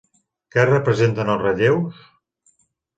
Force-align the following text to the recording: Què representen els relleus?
Què 0.55 0.63
representen 0.69 1.31
els 1.37 1.47
relleus? 1.47 2.05